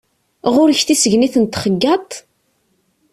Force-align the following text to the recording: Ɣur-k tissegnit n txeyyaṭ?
Ɣur-k 0.53 0.81
tissegnit 0.83 1.35
n 1.39 1.45
txeyyaṭ? 1.45 2.11